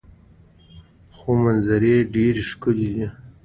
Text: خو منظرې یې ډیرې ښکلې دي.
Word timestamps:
خو 1.15 1.29
منظرې 1.43 1.93
یې 1.99 2.07
ډیرې 2.13 2.43
ښکلې 2.49 2.87
دي. 2.95 3.07